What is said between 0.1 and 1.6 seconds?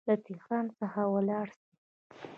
تهران څخه ولاړ